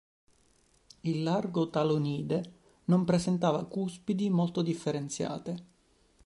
Il 1.01 1.21
largo 1.21 1.69
talonide 1.69 2.53
non 2.85 3.05
presentava 3.05 3.63
cuspidi 3.65 4.31
molto 4.31 4.63
differenziate. 4.63 5.65